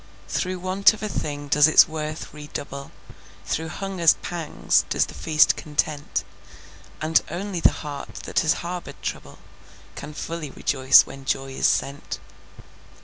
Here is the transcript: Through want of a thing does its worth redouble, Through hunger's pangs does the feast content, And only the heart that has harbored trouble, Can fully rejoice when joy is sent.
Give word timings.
Through 0.27 0.57
want 0.57 0.95
of 0.95 1.03
a 1.03 1.07
thing 1.07 1.47
does 1.47 1.67
its 1.67 1.87
worth 1.87 2.33
redouble, 2.33 2.89
Through 3.45 3.67
hunger's 3.69 4.15
pangs 4.23 4.83
does 4.89 5.05
the 5.05 5.13
feast 5.13 5.55
content, 5.55 6.23
And 6.99 7.21
only 7.29 7.59
the 7.59 7.71
heart 7.85 8.15
that 8.23 8.39
has 8.39 8.51
harbored 8.65 8.99
trouble, 9.03 9.37
Can 9.93 10.15
fully 10.15 10.49
rejoice 10.49 11.05
when 11.05 11.23
joy 11.25 11.51
is 11.51 11.67
sent. 11.67 12.17